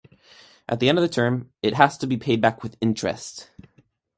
[0.67, 3.51] At the end of the term, it has to be paid back with interest.